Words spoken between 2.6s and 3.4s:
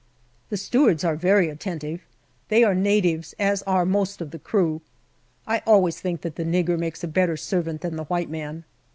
are natives,